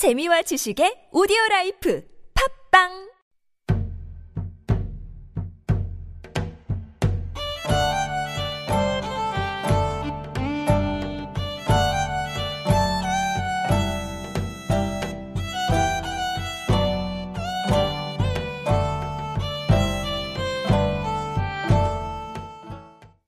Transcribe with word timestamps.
재미와 0.00 0.40
지식의 0.40 1.08
오디오 1.12 1.36
라이프 1.50 2.02
팝빵 2.72 3.10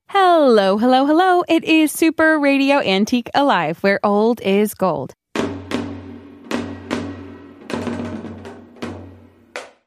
Hello, 0.09 0.77
hello, 0.77 1.05
hello. 1.05 1.43
It 1.47 1.63
is 1.63 1.91
Super 1.91 2.39
Radio 2.39 2.79
Antique 2.79 3.29
Alive, 3.35 3.77
where 3.83 3.99
old 4.03 4.41
is 4.41 4.73
gold. 4.73 5.13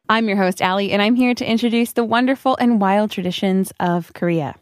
I'm 0.08 0.28
your 0.28 0.36
host, 0.36 0.62
Ali, 0.62 0.92
and 0.92 1.02
I'm 1.02 1.16
here 1.16 1.34
to 1.34 1.44
introduce 1.44 1.92
the 1.92 2.04
wonderful 2.04 2.56
and 2.60 2.80
wild 2.80 3.10
traditions 3.10 3.72
of 3.80 4.12
Korea. 4.12 4.54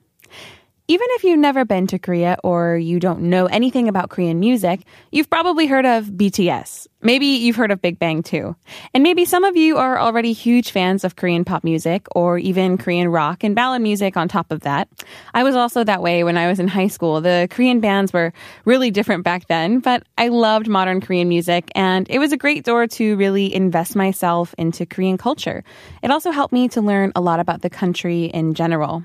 Even 0.87 1.07
if 1.13 1.25
you've 1.25 1.39
never 1.39 1.65
been 1.65 1.87
to 1.87 1.99
Korea 1.99 2.37
or 2.45 2.77
you 2.77 3.01
don't 3.01 3.23
know 3.23 3.47
anything 3.47 3.89
about 3.89 4.11
Korean 4.11 4.39
music, 4.39 4.81
you've 5.11 5.31
probably 5.31 5.67
heard 5.67 5.87
of 5.87 6.09
BTS. 6.09 6.89
Maybe 7.01 7.25
you've 7.25 7.57
heard 7.57 7.71
of 7.71 7.81
Big 7.81 7.99
Bang 7.99 8.23
too. 8.23 8.55
And 8.93 9.03
maybe 9.03 9.25
some 9.25 9.45
of 9.45 9.57
you 9.57 9.79
are 9.79 9.99
already 9.99 10.35
huge 10.35 10.73
fans 10.73 11.03
of 11.03 11.17
Korean 11.17 11.43
pop 11.43 11.65
music 11.65 12.07
or 12.15 12.37
even 12.37 12.77
Korean 12.77 13.09
rock 13.09 13.43
and 13.43 13.55
ballad 13.55 13.81
music 13.81 14.19
on 14.19 14.29
top 14.29 14.53
of 14.53 14.61
that. 14.61 14.91
I 15.33 15.43
was 15.43 15.57
also 15.57 15.85
that 15.85 16.03
way 16.03 16.23
when 16.23 16.37
I 16.37 16.49
was 16.49 16.61
in 16.61 16.69
high 16.69 16.89
school. 16.89 17.23
The 17.23 17.49
Korean 17.51 17.81
bands 17.81 18.13
were 18.13 18.35
really 18.67 18.91
different 18.91 19.25
back 19.25 19.47
then, 19.47 19.81
but 19.81 20.03
I 20.19 20.29
loved 20.29 20.69
modern 20.69 21.01
Korean 21.01 21.31
music 21.31 21.71
and 21.75 22.07
it 22.11 22.19
was 22.19 22.33
a 22.33 22.37
great 22.37 22.63
door 22.63 22.87
to 22.89 23.17
really 23.17 23.55
invest 23.55 23.97
myself 23.97 24.55
into 24.59 24.85
Korean 24.85 25.17
culture. 25.17 25.65
It 26.03 26.11
also 26.11 26.31
helped 26.31 26.53
me 26.53 26.69
to 26.69 26.83
learn 26.83 27.11
a 27.17 27.23
lot 27.23 27.41
about 27.41 27.63
the 27.63 27.71
country 27.71 28.27
in 28.27 28.53
general. 28.53 29.03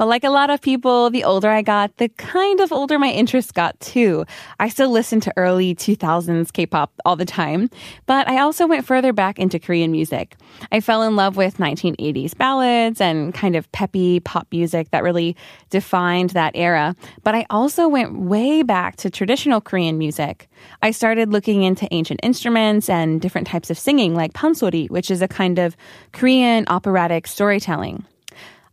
But 0.00 0.08
like 0.08 0.24
a 0.24 0.30
lot 0.30 0.48
of 0.48 0.62
people, 0.62 1.10
the 1.10 1.24
older 1.24 1.50
I 1.50 1.60
got, 1.60 1.98
the 1.98 2.08
kind 2.08 2.60
of 2.60 2.72
older 2.72 2.98
my 2.98 3.10
interests 3.10 3.52
got 3.52 3.78
too. 3.80 4.24
I 4.58 4.70
still 4.70 4.88
listen 4.88 5.20
to 5.20 5.32
early 5.36 5.74
2000s 5.74 6.50
K-pop 6.54 6.90
all 7.04 7.16
the 7.16 7.26
time, 7.26 7.68
but 8.06 8.26
I 8.26 8.38
also 8.38 8.66
went 8.66 8.86
further 8.86 9.12
back 9.12 9.38
into 9.38 9.58
Korean 9.58 9.92
music. 9.92 10.36
I 10.72 10.80
fell 10.80 11.02
in 11.02 11.16
love 11.16 11.36
with 11.36 11.58
1980s 11.58 12.34
ballads 12.34 12.98
and 12.98 13.34
kind 13.34 13.54
of 13.54 13.70
peppy 13.72 14.20
pop 14.20 14.46
music 14.50 14.90
that 14.90 15.02
really 15.02 15.36
defined 15.68 16.30
that 16.30 16.52
era. 16.56 16.96
But 17.22 17.34
I 17.34 17.44
also 17.50 17.86
went 17.86 18.18
way 18.20 18.62
back 18.62 18.96
to 18.96 19.10
traditional 19.10 19.60
Korean 19.60 19.98
music. 19.98 20.48
I 20.80 20.92
started 20.92 21.30
looking 21.30 21.62
into 21.62 21.86
ancient 21.90 22.20
instruments 22.22 22.88
and 22.88 23.20
different 23.20 23.48
types 23.48 23.68
of 23.68 23.78
singing 23.78 24.14
like 24.14 24.32
pansori, 24.32 24.88
which 24.88 25.10
is 25.10 25.20
a 25.20 25.28
kind 25.28 25.58
of 25.58 25.76
Korean 26.12 26.64
operatic 26.68 27.26
storytelling. 27.26 28.06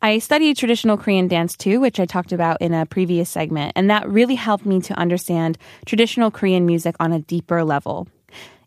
I 0.07 0.19
studied 0.19 0.55
traditional 0.55 0.95
Korean 0.95 1.27
dance 1.27 1.57
too, 1.57 1.81
which 1.81 1.99
I 1.99 2.05
talked 2.05 2.31
about 2.31 2.61
in 2.61 2.73
a 2.73 2.85
previous 2.85 3.29
segment, 3.29 3.73
and 3.75 3.89
that 3.89 4.07
really 4.07 4.35
helped 4.35 4.65
me 4.65 4.79
to 4.83 4.93
understand 4.93 5.57
traditional 5.85 6.31
Korean 6.31 6.65
music 6.65 6.95
on 7.01 7.11
a 7.11 7.19
deeper 7.19 7.61
level. 7.65 8.07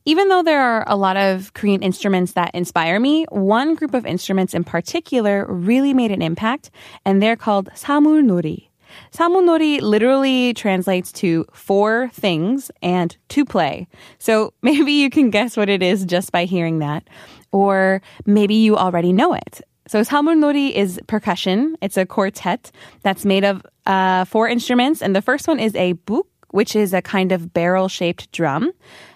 Even 0.05 0.29
though 0.29 0.43
there 0.43 0.61
are 0.61 0.85
a 0.87 0.97
lot 0.97 1.17
of 1.17 1.55
Korean 1.55 1.83
instruments 1.83 2.33
that 2.33 2.55
inspire 2.55 3.01
me, 3.01 3.25
one 3.31 3.75
group 3.75 3.95
of 3.95 4.05
instruments 4.05 4.53
in 4.53 4.65
particular 4.65 5.47
really 5.47 5.95
made 5.95 6.11
an 6.11 6.21
impact, 6.21 6.71
and 7.07 7.23
they're 7.23 7.37
called 7.37 7.71
samulnori. 7.71 8.69
Samulnori 9.11 9.81
literally 9.81 10.53
translates 10.53 11.11
to 11.13 11.47
four 11.55 12.11
things 12.13 12.71
and 12.83 13.17
to 13.31 13.47
play. 13.47 13.89
So 14.19 14.53
maybe 14.63 14.93
you 14.93 15.09
can 15.09 15.31
guess 15.31 15.57
what 15.57 15.71
it 15.71 15.83
is 15.83 16.05
just 16.05 16.33
by 16.33 16.45
hearing 16.45 16.81
that. 16.81 17.09
Or 17.51 18.03
maybe 18.27 18.57
you 18.57 18.77
already 18.77 19.15
know 19.15 19.33
it. 19.33 19.63
So 19.91 20.03
samulnori 20.03 20.71
is 20.71 21.01
percussion. 21.09 21.77
It's 21.83 21.97
a 21.97 22.07
quartet 22.07 22.71
that's 23.03 23.25
made 23.25 23.43
of 23.43 23.67
uh, 23.87 24.25
four 24.25 24.47
instruments, 24.47 25.03
and 25.03 25.17
the 25.17 25.21
first 25.21 25.49
one 25.49 25.59
is 25.59 25.75
a 25.75 25.95
buk, 26.07 26.29
which 26.53 26.77
is 26.77 26.95
a 26.95 27.03
kind 27.03 27.33
of 27.33 27.53
barrel-shaped 27.53 28.31
drum. 28.31 28.71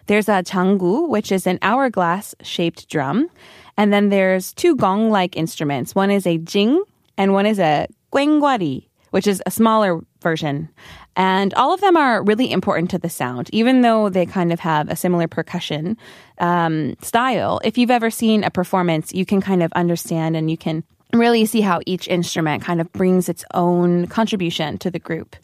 There's 0.08 0.28
a 0.28 0.42
changu, 0.42 1.08
which 1.08 1.30
is 1.30 1.46
an 1.46 1.60
hourglass-shaped 1.62 2.88
drum, 2.90 3.28
and 3.76 3.92
then 3.92 4.08
there's 4.08 4.52
two 4.52 4.74
gong-like 4.74 5.36
instruments. 5.36 5.94
One 5.94 6.10
is 6.10 6.26
a 6.26 6.38
jing, 6.38 6.82
and 7.16 7.32
one 7.32 7.46
is 7.46 7.60
a 7.60 7.86
gwengwari, 8.12 8.88
which 9.14 9.28
is 9.28 9.40
a 9.46 9.50
smaller 9.50 10.00
version. 10.22 10.68
And 11.14 11.54
all 11.54 11.72
of 11.72 11.80
them 11.80 11.96
are 11.96 12.24
really 12.24 12.50
important 12.50 12.90
to 12.90 12.98
the 12.98 13.08
sound, 13.08 13.48
even 13.52 13.82
though 13.82 14.08
they 14.08 14.26
kind 14.26 14.52
of 14.52 14.58
have 14.58 14.88
a 14.88 14.96
similar 14.96 15.28
percussion 15.28 15.96
um, 16.38 16.96
style. 17.00 17.60
If 17.62 17.78
you've 17.78 17.92
ever 17.92 18.10
seen 18.10 18.42
a 18.42 18.50
performance, 18.50 19.14
you 19.14 19.24
can 19.24 19.40
kind 19.40 19.62
of 19.62 19.72
understand 19.74 20.36
and 20.36 20.50
you 20.50 20.56
can 20.56 20.82
really 21.12 21.46
see 21.46 21.60
how 21.60 21.78
each 21.86 22.08
instrument 22.08 22.64
kind 22.64 22.80
of 22.80 22.92
brings 22.92 23.28
its 23.28 23.44
own 23.54 24.08
contribution 24.08 24.78
to 24.78 24.90
the 24.90 24.98
group. 24.98 25.36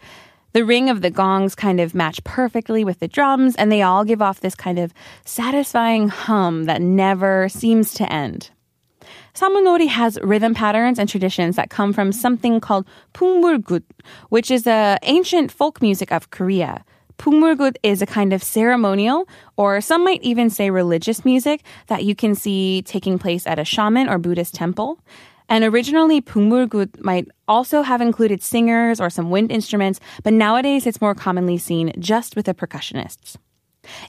The 0.53 0.65
ring 0.65 0.91
of 0.91 1.01
the 1.01 1.11
gongs 1.11 1.55
kind 1.55 1.79
of 1.79 1.95
match 1.95 2.25
perfectly 2.25 2.85
with 2.85 2.99
the 2.99 3.07
drums, 3.07 3.55
and 3.55 3.71
they 3.71 3.83
all 3.83 4.03
give 4.05 4.21
off 4.21 4.41
this 4.41 4.57
kind 4.57 4.81
of 4.81 4.93
satisfying 5.25 6.09
hum 6.09 6.65
that 6.65 6.83
never 6.83 7.49
seems 7.49 7.95
to 7.95 8.13
end. 8.13 8.51
Samulnori 9.35 9.89
has 9.89 10.19
rhythm 10.23 10.55
patterns 10.55 10.99
and 10.99 11.09
traditions 11.09 11.57
that 11.57 11.71
come 11.71 11.93
from 11.93 12.13
something 12.13 12.61
called 12.61 12.87
Pungmulgut, 13.15 13.85
which 14.29 14.51
is 14.51 14.67
a 14.67 14.99
ancient 15.03 15.53
folk 15.53 15.81
music 15.81 16.11
of 16.13 16.31
Korea. 16.31 16.85
Pungmulgut 17.19 17.77
is 17.83 18.01
a 18.01 18.07
kind 18.07 18.33
of 18.33 18.43
ceremonial, 18.43 19.29
or 19.57 19.81
some 19.81 20.05
might 20.05 20.23
even 20.23 20.49
say 20.49 20.71
religious 20.71 21.25
music 21.25 21.63
that 21.89 22.05
you 22.05 22.15
can 22.15 22.35
see 22.35 22.83
taking 22.83 23.19
place 23.19 23.47
at 23.47 23.59
a 23.59 23.65
shaman 23.65 24.09
or 24.09 24.19
Buddhist 24.19 24.55
temple. 24.55 24.99
And 25.49 25.65
originally, 25.65 26.23
Pungmulgut 26.23 27.01
might 27.01 27.29
also 27.47 27.83
have 27.83 28.01
included 28.01 28.43
singers 28.43 29.01
or 29.01 29.11
some 29.11 29.31
wind 29.31 29.53
instruments, 29.53 30.01
but 30.23 30.33
nowadays 30.33 30.87
it's 30.87 31.01
more 31.01 31.15
commonly 31.15 31.59
seen 31.59 31.93
just 31.99 32.37
with 32.37 32.47
the 32.47 32.55
percussionists. 32.55 33.37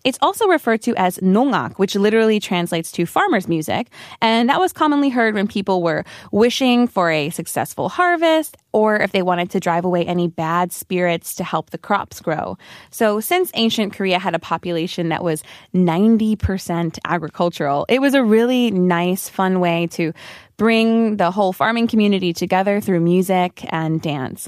It's 0.04 0.18
also 0.22 0.48
referred 0.48 0.82
to 0.84 0.96
as 0.96 1.18
nongak, 1.20 1.78
which 1.78 1.96
literally 1.96 2.40
translates 2.40 2.92
to 2.94 3.06
farmer's 3.06 3.48
music, 3.48 3.88
and 4.22 4.50
that 4.50 4.60
was 4.60 4.74
commonly 4.74 5.10
heard 5.10 5.34
when 5.34 5.48
people 5.48 5.82
were 5.82 6.04
wishing 6.32 6.88
for 6.88 7.10
a 7.10 7.30
successful 7.30 7.90
harvest 7.90 8.58
or 8.74 8.98
if 8.98 9.12
they 9.12 9.22
wanted 9.22 9.50
to 9.52 9.60
drive 9.60 9.86
away 9.86 10.06
any 10.06 10.28
bad 10.28 10.72
spirits 10.72 11.36
to 11.36 11.44
help 11.44 11.70
the 11.72 11.78
crops 11.78 12.22
grow. 12.22 12.58
So, 12.90 13.20
since 13.20 13.52
ancient 13.54 13.94
Korea 13.94 14.20
had 14.20 14.36
a 14.36 14.40
population 14.40 15.10
that 15.10 15.24
was 15.24 15.44
90% 15.74 17.00
agricultural, 17.06 17.86
it 17.90 18.00
was 18.00 18.14
a 18.14 18.24
really 18.24 18.72
nice, 18.72 19.30
fun 19.30 19.60
way 19.60 19.88
to 19.88 20.14
bring 20.58 21.18
the 21.18 21.32
whole 21.32 21.54
farming 21.54 21.88
community 21.88 22.34
together 22.34 22.80
through 22.80 23.00
music 23.00 23.66
and 23.74 24.02
dance. 24.02 24.48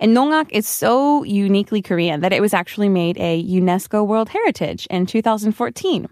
And 0.00 0.16
Nongak 0.16 0.50
is 0.50 0.68
so 0.68 1.22
uniquely 1.22 1.82
Korean 1.82 2.20
that 2.20 2.32
it 2.32 2.40
was 2.40 2.54
actually 2.54 2.88
made 2.88 3.16
a 3.18 3.44
UNESCO 3.44 4.06
World 4.06 4.28
Heritage 4.30 4.86
in 4.86 5.06
2014. 5.06 6.08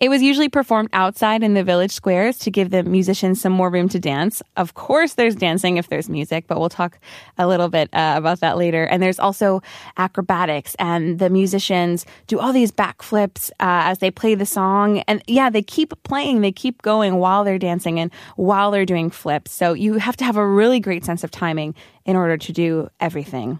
It 0.00 0.08
was 0.08 0.22
usually 0.22 0.48
performed 0.48 0.90
outside 0.92 1.42
in 1.42 1.54
the 1.54 1.64
village 1.64 1.92
squares 1.92 2.38
to 2.40 2.50
give 2.50 2.70
the 2.70 2.82
musicians 2.82 3.40
some 3.40 3.52
more 3.52 3.70
room 3.70 3.88
to 3.90 3.98
dance. 3.98 4.42
Of 4.56 4.74
course, 4.74 5.14
there's 5.14 5.34
dancing 5.34 5.76
if 5.76 5.88
there's 5.88 6.08
music, 6.08 6.46
but 6.46 6.58
we'll 6.58 6.68
talk 6.68 6.98
a 7.38 7.46
little 7.46 7.68
bit 7.68 7.88
uh, 7.92 8.14
about 8.16 8.40
that 8.40 8.56
later. 8.56 8.84
And 8.84 9.02
there's 9.02 9.18
also 9.18 9.62
acrobatics, 9.96 10.74
and 10.78 11.18
the 11.18 11.30
musicians 11.30 12.06
do 12.26 12.38
all 12.38 12.52
these 12.52 12.72
backflips 12.72 13.50
uh, 13.60 13.88
as 13.88 13.98
they 13.98 14.10
play 14.10 14.34
the 14.34 14.46
song. 14.46 15.00
And 15.00 15.22
yeah, 15.26 15.50
they 15.50 15.62
keep 15.62 15.92
playing, 16.02 16.40
they 16.40 16.52
keep 16.52 16.82
going 16.82 17.16
while 17.16 17.44
they're 17.44 17.58
dancing 17.58 17.98
and 17.98 18.10
while 18.36 18.70
they're 18.70 18.86
doing 18.86 19.10
flips. 19.10 19.52
So 19.52 19.72
you 19.72 19.94
have 19.94 20.16
to 20.18 20.24
have 20.24 20.36
a 20.36 20.46
really 20.46 20.80
great 20.80 21.04
sense 21.04 21.24
of 21.24 21.30
timing 21.30 21.74
in 22.04 22.16
order 22.16 22.36
to 22.36 22.52
do 22.52 22.88
everything. 23.00 23.58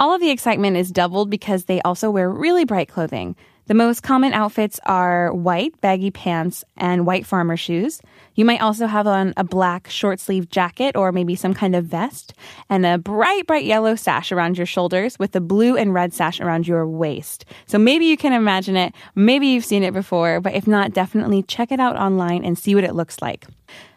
All 0.00 0.14
of 0.14 0.20
the 0.20 0.30
excitement 0.30 0.76
is 0.76 0.90
doubled 0.90 1.30
because 1.30 1.66
they 1.66 1.80
also 1.82 2.10
wear 2.10 2.28
really 2.28 2.64
bright 2.64 2.88
clothing. 2.88 3.36
The 3.66 3.74
most 3.74 4.02
common 4.02 4.32
outfits 4.32 4.80
are 4.86 5.32
white 5.32 5.80
baggy 5.80 6.10
pants 6.10 6.64
and 6.76 7.06
white 7.06 7.24
farmer 7.24 7.56
shoes. 7.56 8.00
You 8.34 8.44
might 8.44 8.60
also 8.60 8.86
have 8.86 9.06
on 9.06 9.34
a 9.36 9.44
black 9.44 9.88
short 9.88 10.18
sleeve 10.18 10.48
jacket 10.48 10.96
or 10.96 11.12
maybe 11.12 11.36
some 11.36 11.54
kind 11.54 11.76
of 11.76 11.84
vest 11.84 12.34
and 12.68 12.84
a 12.84 12.98
bright, 12.98 13.46
bright 13.46 13.64
yellow 13.64 13.94
sash 13.94 14.32
around 14.32 14.56
your 14.56 14.66
shoulders 14.66 15.16
with 15.18 15.36
a 15.36 15.40
blue 15.40 15.76
and 15.76 15.94
red 15.94 16.12
sash 16.12 16.40
around 16.40 16.66
your 16.66 16.88
waist. 16.88 17.44
So 17.66 17.78
maybe 17.78 18.06
you 18.06 18.16
can 18.16 18.32
imagine 18.32 18.76
it. 18.76 18.94
Maybe 19.14 19.46
you've 19.46 19.64
seen 19.64 19.84
it 19.84 19.94
before, 19.94 20.40
but 20.40 20.54
if 20.54 20.66
not, 20.66 20.92
definitely 20.92 21.44
check 21.44 21.70
it 21.70 21.78
out 21.78 21.96
online 21.96 22.44
and 22.44 22.58
see 22.58 22.74
what 22.74 22.84
it 22.84 22.94
looks 22.94 23.22
like. 23.22 23.46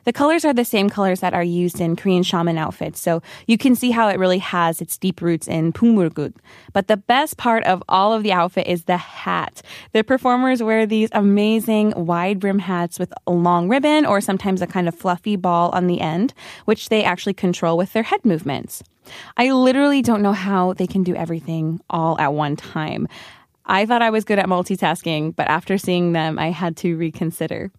The 0.06 0.14
colors 0.14 0.46
are 0.46 0.54
the 0.54 0.64
same 0.64 0.90
colors 0.90 1.20
that 1.22 1.34
are 1.34 1.44
used 1.44 1.82
in 1.82 1.96
Korean 1.96 2.22
shaman 2.22 2.60
outfits, 2.60 3.02
so 3.02 3.24
you 3.48 3.58
can 3.58 3.76
see 3.76 3.90
how 3.90 4.08
it 4.08 4.20
really 4.20 4.38
has 4.38 4.80
its 4.80 4.98
deep 4.98 5.20
roots 5.20 5.48
in 5.48 5.74
Pungmulgut. 5.74 6.36
But 6.74 6.88
the 6.88 6.98
best 6.98 7.38
part 7.38 7.64
of 7.64 7.82
all 7.90 8.14
of 8.14 8.22
the 8.22 8.32
outfit 8.32 8.68
is 8.68 8.84
the 8.84 8.98
hat. 8.98 9.64
The 9.94 10.04
performers 10.04 10.62
wear 10.62 10.86
these 10.86 11.10
amazing 11.12 11.94
wide 11.96 12.40
brim 12.40 12.60
hats 12.60 13.00
with 13.00 13.12
a 13.26 13.32
long 13.32 13.68
ribbon 13.68 14.06
or 14.06 14.22
sometimes 14.22 14.62
a 14.62 14.68
kind 14.68 14.88
of 14.88 14.94
fluffy 14.94 15.36
ball 15.36 15.72
on 15.72 15.88
the 15.88 16.02
end, 16.02 16.36
which 16.66 16.90
they 16.90 17.04
actually 17.04 17.34
control 17.34 17.76
with 17.76 17.94
their 17.94 18.04
head 18.04 18.24
movements. 18.24 18.84
I 19.38 19.52
literally 19.52 20.04
don't 20.04 20.22
know 20.22 20.34
how 20.34 20.74
they 20.74 20.88
can 20.88 21.02
do 21.02 21.16
everything 21.16 21.82
all 21.90 22.20
at 22.20 22.34
one 22.34 22.56
time. 22.56 23.08
I 23.66 23.88
thought 23.88 24.04
I 24.04 24.12
was 24.12 24.24
good 24.24 24.38
at 24.38 24.46
multitasking, 24.46 25.36
but 25.36 25.48
after 25.48 25.80
seeing 25.80 26.14
them, 26.14 26.38
I 26.38 26.52
had 26.52 26.78
to 26.78 26.96
reconsider. 26.96 27.72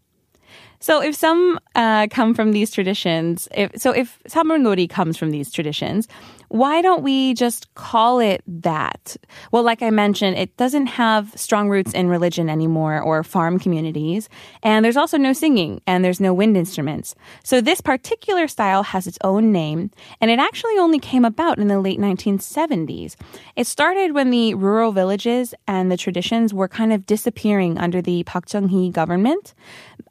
So 0.79 1.03
if 1.03 1.15
some 1.15 1.59
uh, 1.75 2.07
come 2.11 2.35
from 2.35 2.53
these 2.53 2.71
traditions, 2.71 3.49
if, 3.55 3.71
so 3.81 3.93
if 3.93 4.19
Samulnori 4.29 4.89
comes 4.89 5.17
from 5.17 5.31
these 5.31 5.51
traditions, 5.51 6.09
why 6.49 6.81
don't 6.81 7.03
we 7.03 7.35
just 7.35 7.73
call 7.75 8.21
it 8.21 8.43
that? 8.47 9.17
Well, 9.51 9.63
like 9.63 9.83
I 9.83 9.91
mentioned, 9.91 10.37
it 10.37 10.57
doesn't 10.57 10.87
have 10.87 11.33
strong 11.35 11.69
roots 11.69 11.93
in 11.93 12.09
religion 12.09 12.49
anymore 12.49 13.01
or 13.01 13.25
farm 13.25 13.59
communities. 13.59 14.29
And 14.63 14.85
there's 14.85 14.97
also 14.97 15.17
no 15.19 15.33
singing 15.33 15.81
and 15.87 16.05
there's 16.05 16.21
no 16.21 16.33
wind 16.33 16.57
instruments. 16.57 17.15
So 17.43 17.61
this 17.61 17.81
particular 17.81 18.47
style 18.47 18.85
has 18.85 19.07
its 19.07 19.19
own 19.25 19.51
name 19.53 19.91
and 20.21 20.31
it 20.31 20.39
actually 20.39 20.79
only 20.79 20.99
came 20.99 21.25
about 21.25 21.59
in 21.59 21.69
the 21.69 21.81
late 21.81 21.99
1970s. 21.99 23.17
It 23.57 23.67
started 23.67 24.13
when 24.15 24.31
the 24.31 24.55
rural 24.55 24.93
villages 24.93 25.55
and 25.67 25.91
the 25.91 25.97
traditions 25.97 26.55
were 26.55 26.69
kind 26.69 26.93
of 26.93 27.07
disappearing 27.07 27.79
under 27.79 28.01
the 28.01 28.23
Park 28.23 28.47
Chung-hee 28.47 28.91
government. 28.91 29.55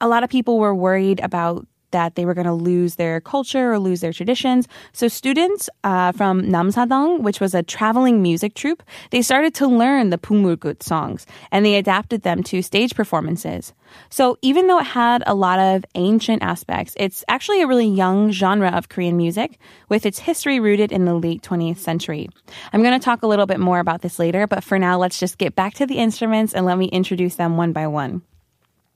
A 0.01 0.07
lot 0.07 0.24
of 0.24 0.30
people 0.30 0.59
were 0.59 0.75
worried 0.75 1.19
about 1.21 1.65
that 1.95 2.15
they 2.15 2.25
were 2.25 2.33
going 2.33 2.45
to 2.45 2.53
lose 2.53 2.95
their 2.95 3.21
culture 3.21 3.71
or 3.71 3.80
lose 3.80 4.01
their 4.01 4.12
traditions. 4.12 4.68
So 4.92 5.07
students 5.07 5.69
uh, 5.86 6.12
from 6.12 6.42
Namsadang, 6.42 7.21
which 7.21 7.39
was 7.39 7.56
a 7.56 7.63
traveling 7.63 8.21
music 8.21 8.53
troupe, 8.53 8.83
they 9.12 9.21
started 9.21 9.56
to 9.56 9.68
learn 9.68 10.09
the 10.09 10.18
Pungmulgut 10.18 10.83
songs 10.83 11.25
and 11.53 11.65
they 11.65 11.75
adapted 11.75 12.24
them 12.24 12.44
to 12.44 12.62
stage 12.62 12.95
performances. 12.95 13.74
So 14.09 14.38
even 14.42 14.68
though 14.68 14.80
it 14.80 14.88
had 14.88 15.24
a 15.25 15.33
lot 15.33 15.57
of 15.57 15.86
ancient 15.95 16.44
aspects, 16.44 16.95
it's 16.97 17.24
actually 17.30 17.62
a 17.62 17.68
really 17.68 17.88
young 17.88 18.30
genre 18.30 18.71
of 18.71 18.89
Korean 18.89 19.15
music 19.15 19.57
with 19.88 20.06
its 20.06 20.19
history 20.19 20.59
rooted 20.59 20.92
in 20.92 21.06
the 21.06 21.15
late 21.15 21.44
20th 21.44 21.77
century. 21.77 22.27
I'm 22.74 22.83
going 22.83 23.00
to 23.00 23.03
talk 23.03 23.24
a 23.24 23.27
little 23.27 23.45
bit 23.45 23.62
more 23.62 23.80
about 23.80 24.01
this 24.01 24.19
later, 24.19 24.47
but 24.47 24.65
for 24.65 24.77
now, 24.77 24.97
let's 24.97 25.18
just 25.18 25.38
get 25.38 25.56
back 25.56 25.75
to 25.75 25.86
the 25.86 25.95
instruments 25.97 26.53
and 26.53 26.65
let 26.65 26.77
me 26.77 26.88
introduce 26.88 27.36
them 27.36 27.56
one 27.56 27.71
by 27.71 27.88
one. 27.88 28.21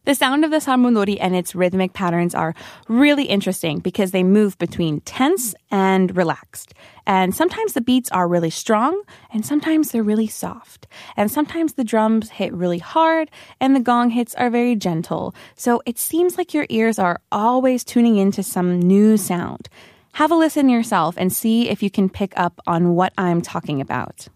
The 0.06 0.16
sound 0.16 0.46
of 0.46 0.52
the 0.52 0.58
samulnori 0.58 1.18
and 1.20 1.36
its 1.36 1.54
rhythmic 1.54 1.94
patterns 1.94 2.34
are 2.34 2.56
really 2.88 3.26
interesting 3.26 3.80
because 3.80 4.12
they 4.12 4.24
move 4.24 4.58
between 4.58 5.02
tense 5.02 5.54
and 5.70 6.16
relaxed. 6.16 6.74
And 7.06 7.36
sometimes 7.36 7.74
the 7.74 7.82
beats 7.82 8.10
are 8.12 8.28
really 8.28 8.50
strong 8.50 9.04
and 9.32 9.46
sometimes 9.46 9.92
they're 9.92 10.02
really 10.02 10.28
soft. 10.28 10.88
And 11.18 11.30
sometimes 11.30 11.74
the 11.74 11.84
drums 11.84 12.30
hit 12.30 12.54
really 12.54 12.80
hard 12.80 13.30
and 13.60 13.76
the 13.76 13.82
gong 13.82 14.12
hits 14.12 14.34
are 14.36 14.50
very 14.50 14.76
gentle. 14.76 15.36
So 15.56 15.82
it 15.86 16.00
seems 16.00 16.38
like 16.38 16.54
your 16.54 16.66
ears 16.70 16.98
are 16.98 17.20
always 17.32 17.84
tuning 17.84 18.18
into 18.18 18.42
some 18.42 18.80
new 18.80 19.18
sound. 19.18 19.70
Have 20.14 20.32
a 20.32 20.36
listen 20.36 20.70
yourself 20.70 21.16
and 21.18 21.32
see 21.32 21.70
if 21.70 21.84
you 21.84 21.92
can 21.92 22.10
pick 22.10 22.34
up 22.38 22.60
on 22.66 22.96
what 22.96 23.14
I'm 23.18 23.42
talking 23.42 23.80
about. 23.80 24.28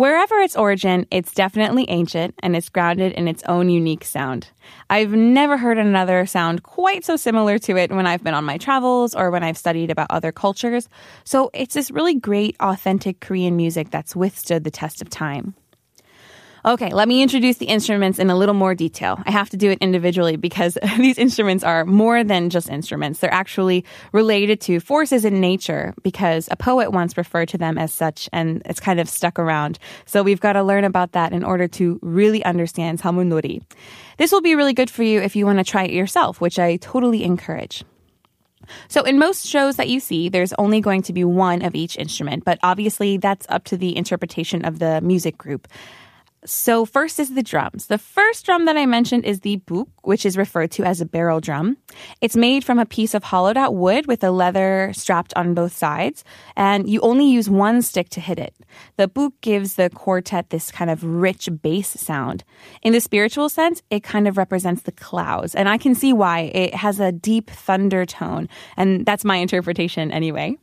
Wherever 0.00 0.36
its 0.36 0.56
origin, 0.56 1.06
it's 1.10 1.34
definitely 1.34 1.84
ancient 1.90 2.34
and 2.42 2.56
it's 2.56 2.70
grounded 2.70 3.12
in 3.12 3.28
its 3.28 3.42
own 3.42 3.68
unique 3.68 4.02
sound. 4.02 4.48
I've 4.88 5.12
never 5.12 5.58
heard 5.58 5.76
another 5.76 6.24
sound 6.24 6.62
quite 6.62 7.04
so 7.04 7.16
similar 7.16 7.58
to 7.58 7.76
it 7.76 7.90
when 7.90 8.06
I've 8.06 8.24
been 8.24 8.32
on 8.32 8.46
my 8.46 8.56
travels 8.56 9.14
or 9.14 9.30
when 9.30 9.42
I've 9.42 9.58
studied 9.58 9.90
about 9.90 10.10
other 10.10 10.32
cultures. 10.32 10.88
So 11.24 11.50
it's 11.52 11.74
this 11.74 11.90
really 11.90 12.14
great, 12.14 12.56
authentic 12.60 13.20
Korean 13.20 13.56
music 13.56 13.90
that's 13.90 14.16
withstood 14.16 14.64
the 14.64 14.70
test 14.70 15.02
of 15.02 15.10
time. 15.10 15.54
Okay, 16.62 16.92
let 16.92 17.08
me 17.08 17.22
introduce 17.22 17.56
the 17.56 17.66
instruments 17.66 18.18
in 18.18 18.28
a 18.28 18.36
little 18.36 18.54
more 18.54 18.74
detail. 18.74 19.18
I 19.24 19.30
have 19.30 19.48
to 19.50 19.56
do 19.56 19.70
it 19.70 19.78
individually 19.80 20.36
because 20.36 20.76
these 20.98 21.16
instruments 21.16 21.64
are 21.64 21.86
more 21.86 22.22
than 22.22 22.50
just 22.50 22.68
instruments. 22.68 23.20
They're 23.20 23.32
actually 23.32 23.84
related 24.12 24.60
to 24.62 24.78
forces 24.78 25.24
in 25.24 25.40
nature 25.40 25.94
because 26.02 26.50
a 26.50 26.56
poet 26.56 26.92
once 26.92 27.16
referred 27.16 27.48
to 27.50 27.58
them 27.58 27.78
as 27.78 27.94
such 27.94 28.28
and 28.30 28.60
it's 28.66 28.78
kind 28.78 29.00
of 29.00 29.08
stuck 29.08 29.38
around. 29.38 29.78
So 30.04 30.22
we've 30.22 30.40
got 30.40 30.52
to 30.52 30.62
learn 30.62 30.84
about 30.84 31.12
that 31.12 31.32
in 31.32 31.44
order 31.44 31.66
to 31.68 31.98
really 32.02 32.44
understand 32.44 33.00
Samulnori. 33.00 33.62
This 34.18 34.30
will 34.30 34.42
be 34.42 34.54
really 34.54 34.74
good 34.74 34.90
for 34.90 35.02
you 35.02 35.20
if 35.20 35.34
you 35.34 35.46
want 35.46 35.60
to 35.60 35.64
try 35.64 35.84
it 35.84 35.92
yourself, 35.92 36.42
which 36.42 36.58
I 36.58 36.76
totally 36.76 37.24
encourage. 37.24 37.84
So 38.88 39.02
in 39.02 39.18
most 39.18 39.46
shows 39.46 39.76
that 39.76 39.88
you 39.88 39.98
see, 39.98 40.28
there's 40.28 40.52
only 40.58 40.82
going 40.82 41.00
to 41.02 41.14
be 41.14 41.24
one 41.24 41.62
of 41.62 41.74
each 41.74 41.96
instrument, 41.96 42.44
but 42.44 42.58
obviously 42.62 43.16
that's 43.16 43.46
up 43.48 43.64
to 43.64 43.78
the 43.78 43.96
interpretation 43.96 44.66
of 44.66 44.78
the 44.78 45.00
music 45.00 45.38
group. 45.38 45.66
So 46.46 46.86
first 46.86 47.20
is 47.20 47.34
the 47.34 47.42
drums. 47.42 47.88
The 47.88 47.98
first 47.98 48.46
drum 48.46 48.64
that 48.64 48.78
I 48.78 48.86
mentioned 48.86 49.26
is 49.26 49.40
the 49.40 49.56
buk, 49.56 49.88
which 50.04 50.24
is 50.24 50.38
referred 50.38 50.70
to 50.72 50.84
as 50.84 51.02
a 51.02 51.04
barrel 51.04 51.38
drum. 51.38 51.76
It's 52.22 52.34
made 52.34 52.64
from 52.64 52.78
a 52.78 52.86
piece 52.86 53.12
of 53.12 53.24
hollowed 53.24 53.58
out 53.58 53.74
wood 53.74 54.06
with 54.06 54.24
a 54.24 54.30
leather 54.30 54.90
strapped 54.94 55.34
on 55.36 55.52
both 55.52 55.76
sides, 55.76 56.24
and 56.56 56.88
you 56.88 57.00
only 57.00 57.26
use 57.26 57.50
one 57.50 57.82
stick 57.82 58.08
to 58.10 58.20
hit 58.20 58.38
it. 58.38 58.54
The 58.96 59.06
buk 59.06 59.34
gives 59.42 59.74
the 59.74 59.90
quartet 59.90 60.48
this 60.48 60.70
kind 60.70 60.90
of 60.90 61.04
rich 61.04 61.50
bass 61.60 61.88
sound. 61.88 62.42
In 62.80 62.94
the 62.94 63.00
spiritual 63.00 63.50
sense, 63.50 63.82
it 63.90 64.02
kind 64.02 64.26
of 64.26 64.38
represents 64.38 64.82
the 64.82 64.92
clouds, 64.92 65.54
and 65.54 65.68
I 65.68 65.76
can 65.76 65.94
see 65.94 66.14
why. 66.14 66.50
It 66.54 66.74
has 66.74 67.00
a 67.00 67.12
deep 67.12 67.50
thunder 67.50 68.06
tone, 68.06 68.48
and 68.78 69.04
that's 69.04 69.26
my 69.26 69.36
interpretation 69.36 70.10
anyway. 70.10 70.56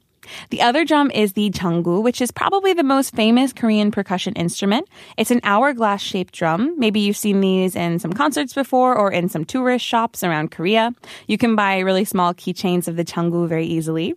The 0.49 0.61
other 0.61 0.85
drum 0.85 1.11
is 1.11 1.33
the 1.33 1.49
jeongu, 1.49 2.01
which 2.01 2.21
is 2.21 2.31
probably 2.31 2.73
the 2.73 2.83
most 2.83 3.15
famous 3.15 3.53
Korean 3.53 3.91
percussion 3.91 4.33
instrument. 4.33 4.87
It's 5.17 5.31
an 5.31 5.41
hourglass 5.43 6.01
shaped 6.01 6.33
drum. 6.33 6.77
Maybe 6.77 6.99
you've 6.99 7.17
seen 7.17 7.41
these 7.41 7.75
in 7.75 7.99
some 7.99 8.13
concerts 8.13 8.53
before 8.53 8.95
or 8.95 9.11
in 9.11 9.29
some 9.29 9.45
tourist 9.45 9.85
shops 9.85 10.23
around 10.23 10.51
Korea. 10.51 10.93
You 11.27 11.37
can 11.37 11.55
buy 11.55 11.79
really 11.79 12.05
small 12.05 12.33
keychains 12.33 12.87
of 12.87 12.95
the 12.95 13.05
jeongu 13.05 13.47
very 13.47 13.65
easily. 13.65 14.15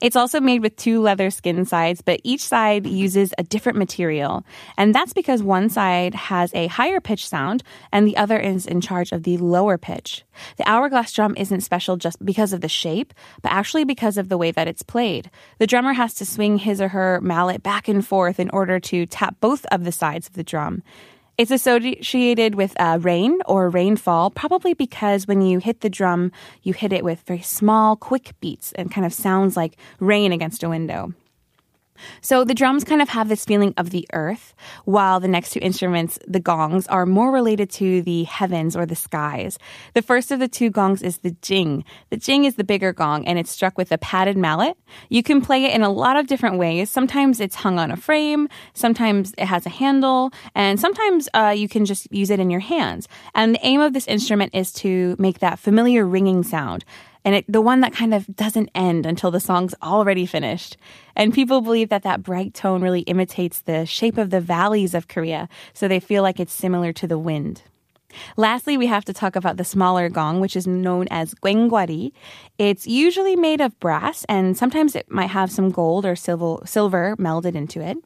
It's 0.00 0.16
also 0.16 0.40
made 0.40 0.62
with 0.62 0.76
two 0.76 1.00
leather 1.00 1.30
skin 1.30 1.64
sides, 1.64 2.02
but 2.02 2.20
each 2.24 2.42
side 2.42 2.86
uses 2.86 3.32
a 3.38 3.42
different 3.42 3.78
material. 3.78 4.44
And 4.76 4.94
that's 4.94 5.12
because 5.12 5.42
one 5.42 5.68
side 5.68 6.14
has 6.14 6.54
a 6.54 6.66
higher 6.66 7.00
pitch 7.00 7.28
sound 7.28 7.62
and 7.92 8.06
the 8.06 8.16
other 8.16 8.38
is 8.38 8.66
in 8.66 8.80
charge 8.80 9.12
of 9.12 9.22
the 9.22 9.36
lower 9.38 9.78
pitch. 9.78 10.24
The 10.56 10.68
hourglass 10.68 11.12
drum 11.12 11.34
isn't 11.36 11.62
special 11.62 11.96
just 11.96 12.24
because 12.24 12.52
of 12.52 12.60
the 12.60 12.68
shape, 12.68 13.14
but 13.42 13.52
actually 13.52 13.84
because 13.84 14.18
of 14.18 14.28
the 14.28 14.38
way 14.38 14.50
that 14.50 14.68
it's 14.68 14.82
played. 14.82 15.30
The 15.58 15.66
drummer 15.66 15.92
has 15.92 16.14
to 16.14 16.26
swing 16.26 16.58
his 16.58 16.80
or 16.80 16.88
her 16.88 17.20
mallet 17.20 17.62
back 17.62 17.88
and 17.88 18.06
forth 18.06 18.38
in 18.38 18.50
order 18.50 18.80
to 18.80 19.06
tap 19.06 19.36
both 19.40 19.64
of 19.66 19.84
the 19.84 19.92
sides 19.92 20.28
of 20.28 20.34
the 20.34 20.44
drum. 20.44 20.82
It's 21.38 21.52
associated 21.52 22.56
with 22.56 22.74
uh, 22.80 22.98
rain 23.00 23.38
or 23.46 23.70
rainfall, 23.70 24.30
probably 24.30 24.74
because 24.74 25.28
when 25.28 25.40
you 25.40 25.60
hit 25.60 25.82
the 25.82 25.88
drum, 25.88 26.32
you 26.64 26.72
hit 26.72 26.92
it 26.92 27.04
with 27.04 27.20
very 27.28 27.42
small, 27.42 27.94
quick 27.94 28.32
beats 28.40 28.72
and 28.72 28.90
kind 28.90 29.06
of 29.06 29.14
sounds 29.14 29.56
like 29.56 29.76
rain 30.00 30.32
against 30.32 30.64
a 30.64 30.68
window. 30.68 31.14
So 32.20 32.44
the 32.44 32.54
drums 32.54 32.84
kind 32.84 33.02
of 33.02 33.08
have 33.10 33.28
this 33.28 33.44
feeling 33.44 33.74
of 33.76 33.90
the 33.90 34.06
earth, 34.12 34.54
while 34.84 35.20
the 35.20 35.28
next 35.28 35.50
two 35.50 35.60
instruments, 35.60 36.18
the 36.26 36.40
gongs, 36.40 36.86
are 36.88 37.06
more 37.06 37.30
related 37.30 37.70
to 37.70 38.02
the 38.02 38.24
heavens 38.24 38.76
or 38.76 38.86
the 38.86 38.96
skies. 38.96 39.58
The 39.94 40.02
first 40.02 40.30
of 40.30 40.38
the 40.38 40.48
two 40.48 40.70
gongs 40.70 41.02
is 41.02 41.18
the 41.18 41.36
jing. 41.42 41.84
The 42.10 42.16
jing 42.16 42.44
is 42.44 42.56
the 42.56 42.64
bigger 42.64 42.92
gong 42.92 43.26
and 43.26 43.38
it's 43.38 43.50
struck 43.50 43.76
with 43.78 43.92
a 43.92 43.98
padded 43.98 44.36
mallet. 44.36 44.76
You 45.08 45.22
can 45.22 45.40
play 45.40 45.64
it 45.64 45.74
in 45.74 45.82
a 45.82 45.90
lot 45.90 46.16
of 46.16 46.26
different 46.26 46.58
ways. 46.58 46.90
Sometimes 46.90 47.40
it's 47.40 47.56
hung 47.56 47.78
on 47.78 47.90
a 47.90 47.96
frame, 47.96 48.48
sometimes 48.74 49.32
it 49.38 49.46
has 49.46 49.66
a 49.66 49.70
handle, 49.70 50.30
and 50.54 50.78
sometimes 50.78 51.28
uh, 51.34 51.54
you 51.56 51.68
can 51.68 51.84
just 51.84 52.12
use 52.12 52.30
it 52.30 52.40
in 52.40 52.50
your 52.50 52.60
hands. 52.60 53.08
And 53.34 53.54
the 53.54 53.66
aim 53.66 53.80
of 53.80 53.92
this 53.92 54.06
instrument 54.06 54.54
is 54.54 54.72
to 54.74 55.16
make 55.18 55.40
that 55.40 55.58
familiar 55.58 56.04
ringing 56.04 56.42
sound 56.42 56.84
and 57.24 57.34
it, 57.34 57.44
the 57.48 57.60
one 57.60 57.80
that 57.80 57.92
kind 57.92 58.14
of 58.14 58.26
doesn't 58.34 58.70
end 58.74 59.06
until 59.06 59.30
the 59.30 59.40
song's 59.40 59.74
already 59.82 60.26
finished. 60.26 60.76
And 61.16 61.34
people 61.34 61.60
believe 61.60 61.88
that 61.88 62.02
that 62.02 62.22
bright 62.22 62.54
tone 62.54 62.82
really 62.82 63.00
imitates 63.02 63.60
the 63.60 63.86
shape 63.86 64.18
of 64.18 64.30
the 64.30 64.40
valleys 64.40 64.94
of 64.94 65.08
Korea, 65.08 65.48
so 65.72 65.88
they 65.88 66.00
feel 66.00 66.22
like 66.22 66.40
it's 66.40 66.52
similar 66.52 66.92
to 66.94 67.06
the 67.06 67.18
wind. 67.18 67.62
Lastly, 68.36 68.76
we 68.76 68.86
have 68.86 69.04
to 69.04 69.12
talk 69.12 69.36
about 69.36 69.58
the 69.58 69.64
smaller 69.64 70.08
gong, 70.08 70.40
which 70.40 70.56
is 70.56 70.66
known 70.66 71.06
as 71.10 71.34
gwengwari. 71.34 72.12
It's 72.56 72.86
usually 72.86 73.36
made 73.36 73.60
of 73.60 73.78
brass, 73.80 74.24
and 74.28 74.56
sometimes 74.56 74.96
it 74.96 75.10
might 75.10 75.30
have 75.30 75.50
some 75.50 75.70
gold 75.70 76.06
or 76.06 76.16
silver, 76.16 76.64
silver 76.64 77.16
melded 77.18 77.54
into 77.54 77.80
it. 77.80 77.98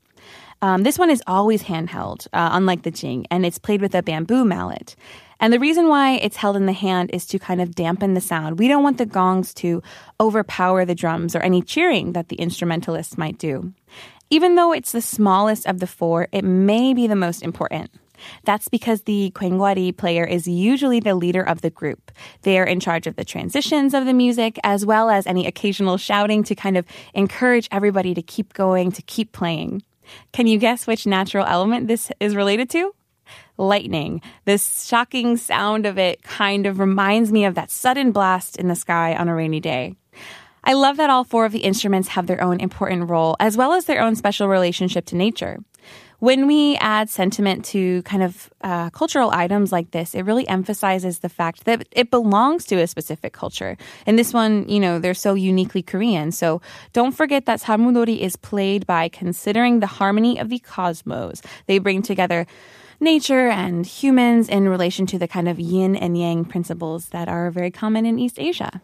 Um, 0.60 0.84
this 0.84 0.98
one 0.98 1.10
is 1.10 1.22
always 1.26 1.64
handheld, 1.64 2.28
uh, 2.32 2.50
unlike 2.52 2.82
the 2.82 2.90
jing, 2.90 3.26
and 3.30 3.44
it's 3.44 3.58
played 3.58 3.80
with 3.80 3.94
a 3.94 4.02
bamboo 4.02 4.44
mallet. 4.44 4.94
And 5.42 5.52
the 5.52 5.58
reason 5.58 5.88
why 5.88 6.12
it's 6.12 6.36
held 6.36 6.54
in 6.54 6.66
the 6.66 6.72
hand 6.72 7.10
is 7.12 7.26
to 7.26 7.38
kind 7.40 7.60
of 7.60 7.74
dampen 7.74 8.14
the 8.14 8.20
sound. 8.20 8.60
We 8.60 8.68
don't 8.68 8.84
want 8.84 8.98
the 8.98 9.06
gongs 9.06 9.52
to 9.54 9.82
overpower 10.20 10.84
the 10.84 10.94
drums 10.94 11.34
or 11.34 11.40
any 11.40 11.62
cheering 11.62 12.12
that 12.12 12.28
the 12.28 12.36
instrumentalists 12.36 13.18
might 13.18 13.38
do. 13.38 13.74
Even 14.30 14.54
though 14.54 14.72
it's 14.72 14.92
the 14.92 15.02
smallest 15.02 15.66
of 15.66 15.80
the 15.80 15.88
four, 15.88 16.28
it 16.30 16.44
may 16.44 16.94
be 16.94 17.08
the 17.08 17.16
most 17.16 17.42
important. 17.42 17.90
That's 18.44 18.68
because 18.68 19.02
the 19.02 19.32
gwengwari 19.34 19.96
player 19.96 20.24
is 20.24 20.46
usually 20.46 21.00
the 21.00 21.16
leader 21.16 21.42
of 21.42 21.60
the 21.60 21.70
group. 21.70 22.12
They 22.42 22.56
are 22.60 22.64
in 22.64 22.78
charge 22.78 23.08
of 23.08 23.16
the 23.16 23.24
transitions 23.24 23.94
of 23.94 24.06
the 24.06 24.14
music 24.14 24.60
as 24.62 24.86
well 24.86 25.10
as 25.10 25.26
any 25.26 25.48
occasional 25.48 25.96
shouting 25.96 26.44
to 26.44 26.54
kind 26.54 26.76
of 26.76 26.86
encourage 27.14 27.66
everybody 27.72 28.14
to 28.14 28.22
keep 28.22 28.52
going, 28.52 28.92
to 28.92 29.02
keep 29.02 29.32
playing. 29.32 29.82
Can 30.32 30.46
you 30.46 30.58
guess 30.58 30.86
which 30.86 31.04
natural 31.04 31.46
element 31.46 31.88
this 31.88 32.12
is 32.20 32.36
related 32.36 32.70
to? 32.70 32.94
Lightning. 33.58 34.20
This 34.44 34.86
shocking 34.86 35.36
sound 35.36 35.86
of 35.86 35.98
it 35.98 36.22
kind 36.22 36.66
of 36.66 36.78
reminds 36.78 37.32
me 37.32 37.44
of 37.44 37.54
that 37.54 37.70
sudden 37.70 38.12
blast 38.12 38.56
in 38.56 38.68
the 38.68 38.74
sky 38.74 39.14
on 39.14 39.28
a 39.28 39.34
rainy 39.34 39.60
day. 39.60 39.94
I 40.64 40.74
love 40.74 40.96
that 40.98 41.10
all 41.10 41.24
four 41.24 41.44
of 41.44 41.52
the 41.52 41.60
instruments 41.60 42.08
have 42.08 42.26
their 42.26 42.42
own 42.42 42.60
important 42.60 43.10
role 43.10 43.36
as 43.40 43.56
well 43.56 43.72
as 43.72 43.86
their 43.86 44.00
own 44.00 44.14
special 44.14 44.48
relationship 44.48 45.06
to 45.06 45.16
nature. 45.16 45.58
When 46.22 46.46
we 46.46 46.76
add 46.76 47.10
sentiment 47.10 47.64
to 47.74 48.00
kind 48.02 48.22
of 48.22 48.48
uh, 48.62 48.90
cultural 48.90 49.32
items 49.32 49.72
like 49.72 49.90
this, 49.90 50.14
it 50.14 50.22
really 50.22 50.46
emphasizes 50.46 51.18
the 51.18 51.28
fact 51.28 51.64
that 51.64 51.84
it 51.90 52.12
belongs 52.12 52.64
to 52.66 52.76
a 52.76 52.86
specific 52.86 53.32
culture. 53.32 53.76
And 54.06 54.16
this 54.16 54.32
one, 54.32 54.68
you 54.68 54.78
know, 54.78 55.00
they're 55.00 55.14
so 55.14 55.34
uniquely 55.34 55.82
Korean. 55.82 56.30
So 56.30 56.62
don't 56.92 57.10
forget 57.10 57.46
that 57.46 57.60
Salmunori 57.60 58.20
is 58.20 58.36
played 58.36 58.86
by 58.86 59.08
considering 59.08 59.80
the 59.80 59.88
harmony 59.88 60.38
of 60.38 60.48
the 60.48 60.60
cosmos. 60.60 61.42
They 61.66 61.80
bring 61.80 62.02
together 62.02 62.46
nature 63.00 63.48
and 63.48 63.84
humans 63.84 64.48
in 64.48 64.68
relation 64.68 65.06
to 65.06 65.18
the 65.18 65.26
kind 65.26 65.48
of 65.48 65.58
yin 65.58 65.96
and 65.96 66.16
yang 66.16 66.44
principles 66.44 67.06
that 67.06 67.28
are 67.28 67.50
very 67.50 67.72
common 67.72 68.06
in 68.06 68.20
East 68.20 68.38
Asia. 68.38 68.80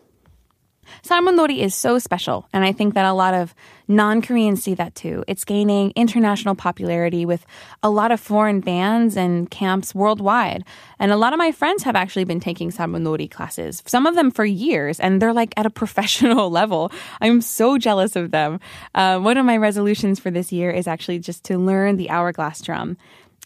Salmunori 1.03 1.59
is 1.59 1.75
so 1.75 1.99
special, 1.99 2.49
and 2.53 2.65
I 2.65 2.73
think 2.73 2.95
that 2.95 3.05
a 3.05 3.13
lot 3.13 3.35
of 3.35 3.55
non 3.89 4.21
Koreans 4.23 4.63
see 4.63 4.75
that 4.75 4.95
too. 4.95 5.25
It's 5.27 5.45
gaining 5.45 5.93
international 5.97 6.55
popularity 6.55 7.25
with 7.25 7.47
a 7.83 7.91
lot 7.91 8.13
of 8.13 8.21
foreign 8.21 8.61
bands 8.61 9.17
and 9.17 9.51
camps 9.51 9.95
worldwide. 9.95 10.65
And 10.99 11.11
a 11.11 11.17
lot 11.17 11.33
of 11.33 11.39
my 11.39 11.53
friends 11.53 11.83
have 11.85 11.97
actually 11.97 12.25
been 12.25 12.41
taking 12.41 12.71
Salmunori 12.71 13.31
classes, 13.31 13.83
some 13.87 14.07
of 14.07 14.15
them 14.15 14.31
for 14.31 14.45
years, 14.45 15.01
and 15.01 15.21
they're 15.21 15.33
like 15.33 15.55
at 15.57 15.67
a 15.67 15.71
professional 15.79 16.51
level. 16.51 16.93
I'm 17.21 17.41
so 17.41 17.79
jealous 17.79 18.17
of 18.17 18.31
them. 18.31 18.61
Uh, 18.95 19.19
one 19.19 19.37
of 19.37 19.47
my 19.47 19.57
resolutions 19.57 20.21
for 20.21 20.31
this 20.31 20.53
year 20.53 20.71
is 20.71 20.87
actually 20.87 21.19
just 21.19 21.45
to 21.45 21.59
learn 21.59 21.97
the 21.97 22.11
hourglass 22.11 22.61
drum. 22.61 22.97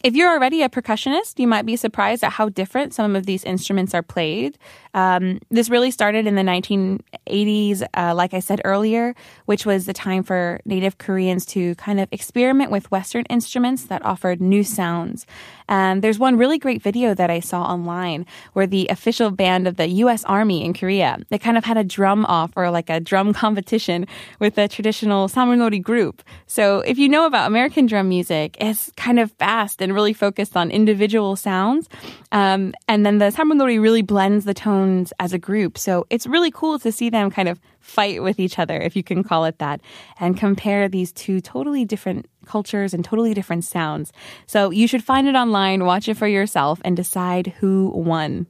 If 0.03 0.17
you're 0.17 0.29
already 0.29 0.63
a 0.63 0.67
percussionist, 0.67 1.39
you 1.39 1.47
might 1.47 1.65
be 1.65 1.77
surprised 1.77 2.25
at 2.25 2.33
how 2.33 2.49
different 2.49 2.93
some 2.93 3.15
of 3.15 3.25
these 3.25 3.45
instruments 3.45 3.93
are 3.93 4.03
played. 4.03 4.57
Um, 4.93 5.39
this 5.49 5.69
really 5.69 5.91
started 5.91 6.27
in 6.27 6.35
the 6.35 6.41
1980s, 6.41 7.83
uh, 7.95 8.13
like 8.13 8.33
I 8.33 8.41
said 8.41 8.59
earlier, 8.65 9.15
which 9.45 9.65
was 9.65 9.85
the 9.85 9.93
time 9.93 10.23
for 10.23 10.59
Native 10.65 10.97
Koreans 10.97 11.45
to 11.47 11.73
kind 11.75 12.01
of 12.01 12.09
experiment 12.11 12.69
with 12.69 12.91
Western 12.91 13.23
instruments 13.29 13.85
that 13.85 14.03
offered 14.03 14.41
new 14.41 14.65
sounds. 14.65 15.25
And 15.67 16.01
there's 16.01 16.19
one 16.19 16.37
really 16.37 16.57
great 16.57 16.81
video 16.81 17.13
that 17.13 17.29
I 17.29 17.39
saw 17.39 17.63
online 17.63 18.25
where 18.53 18.67
the 18.67 18.87
official 18.89 19.31
band 19.31 19.67
of 19.67 19.77
the 19.77 19.87
U.S. 19.87 20.23
Army 20.25 20.63
in 20.63 20.73
Korea, 20.73 21.17
they 21.29 21.37
kind 21.37 21.57
of 21.57 21.63
had 21.63 21.77
a 21.77 21.83
drum 21.83 22.25
off 22.25 22.51
or 22.55 22.69
like 22.69 22.89
a 22.89 22.99
drum 22.99 23.33
competition 23.43 24.07
with 24.39 24.55
the 24.55 24.67
traditional 24.67 25.27
Salmunori 25.27 25.81
group. 25.81 26.23
So 26.47 26.79
if 26.79 26.97
you 26.97 27.09
know 27.09 27.25
about 27.25 27.47
American 27.47 27.85
drum 27.85 28.09
music, 28.09 28.57
it's 28.59 28.91
kind 28.95 29.19
of 29.19 29.31
fast 29.33 29.81
and 29.81 29.93
really 29.93 30.13
focused 30.13 30.55
on 30.57 30.71
individual 30.71 31.35
sounds. 31.35 31.89
Um, 32.31 32.73
and 32.87 33.05
then 33.05 33.19
the 33.19 33.25
Salmunori 33.25 33.81
really 33.81 34.01
blends 34.01 34.45
the 34.45 34.53
tones 34.53 35.13
as 35.19 35.33
a 35.33 35.39
group. 35.39 35.77
So 35.77 36.05
it's 36.09 36.27
really 36.27 36.51
cool 36.51 36.79
to 36.79 36.91
see 36.91 37.09
them 37.09 37.29
kind 37.29 37.47
of 37.47 37.59
fight 37.83 38.23
with 38.23 38.39
each 38.39 38.57
other, 38.57 38.79
if 38.79 38.95
you 38.95 39.03
can 39.03 39.23
call 39.23 39.45
it 39.45 39.59
that, 39.59 39.81
and 40.19 40.37
compare 40.37 40.87
these 40.87 41.11
two 41.11 41.41
totally 41.41 41.85
different 41.85 42.25
cultures 42.45 42.93
and 42.93 43.03
totally 43.05 43.33
different 43.33 43.65
sounds. 43.65 44.11
So 44.47 44.71
you 44.71 44.87
should 44.87 45.03
find 45.03 45.27
it 45.27 45.35
online, 45.35 45.85
watch 45.85 46.07
it 46.07 46.17
for 46.17 46.27
yourself, 46.27 46.81
and 46.83 46.95
decide 46.95 47.47
who 47.59 47.91
won. 47.93 48.47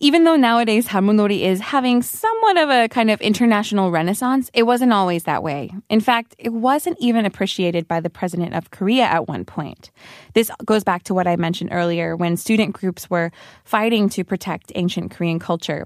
Even 0.00 0.22
though 0.22 0.36
nowadays 0.36 0.86
Salmunori 0.86 1.40
is 1.40 1.60
having 1.60 2.02
somewhat 2.02 2.56
of 2.56 2.70
a 2.70 2.88
kind 2.88 3.10
of 3.10 3.20
international 3.20 3.90
renaissance, 3.90 4.48
it 4.54 4.62
wasn't 4.62 4.92
always 4.92 5.24
that 5.24 5.42
way. 5.42 5.72
In 5.90 6.00
fact, 6.00 6.36
it 6.38 6.52
wasn't 6.52 6.96
even 7.00 7.26
appreciated 7.26 7.88
by 7.88 7.98
the 7.98 8.08
president 8.08 8.54
of 8.54 8.70
Korea 8.70 9.04
at 9.04 9.26
one 9.26 9.44
point. 9.44 9.90
This 10.34 10.52
goes 10.64 10.84
back 10.84 11.02
to 11.04 11.14
what 11.14 11.26
I 11.26 11.34
mentioned 11.34 11.70
earlier 11.72 12.16
when 12.16 12.36
student 12.36 12.74
groups 12.74 13.10
were 13.10 13.32
fighting 13.64 14.08
to 14.10 14.22
protect 14.22 14.70
ancient 14.76 15.10
Korean 15.10 15.40
culture. 15.40 15.84